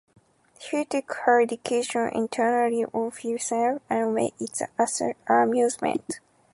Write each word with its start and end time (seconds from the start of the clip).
He 0.59 0.83
took 0.83 1.13
her 1.25 1.41
education 1.41 2.09
entirely 2.15 2.85
on 2.85 3.11
himself, 3.11 3.83
and 3.87 4.15
made 4.15 4.33
it 4.39 4.59
an 4.89 5.13
amusement. 5.29 6.19